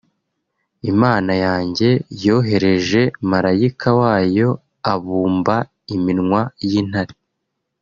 Imana 0.91 1.31
yanjye 1.45 1.89
yohereje 2.25 3.01
malayika 3.31 3.89
wayo 3.99 4.49
abumba 4.93 5.55
iminwa 5.95 6.41
y’intare 6.69 7.15